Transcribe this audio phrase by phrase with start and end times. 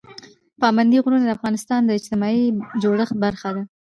[0.61, 2.45] پابندي غرونه د افغانستان د اجتماعي
[2.81, 3.63] جوړښت برخه ده.